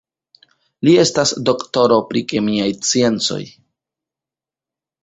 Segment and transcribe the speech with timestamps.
[0.87, 3.43] Li estas doktoro pri kemiaj sciencoj.